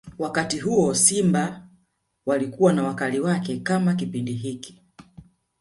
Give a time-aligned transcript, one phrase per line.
[0.19, 1.67] Wakati huu ndio Simba
[2.25, 4.83] walikuwa na wakali wake kama Kipindi hiki